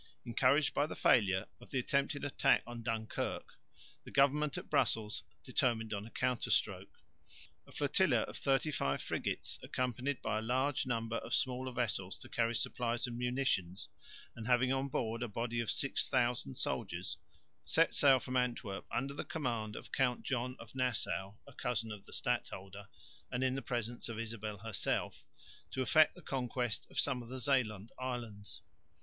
[0.25, 3.59] Encouraged by the failure of the attempted attack on Dunkirk
[4.03, 7.03] the government at Brussels determined on a counter stroke.
[7.67, 12.55] A flotilla of 35 frigates, accompanied by a large number of smaller vessels to carry
[12.55, 13.89] supplies and munitions
[14.35, 17.17] and having on board a body of 6000 soldiers,
[17.63, 22.05] set sail from Antwerp under the command of Count John of Nassau (a cousin of
[22.05, 22.87] the stadholder)
[23.31, 25.23] and in the presence of Isabel herself
[25.69, 28.63] to effect the conquest of some of the Zeeland islands.